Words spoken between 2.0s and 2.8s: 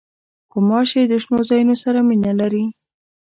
مینه لري.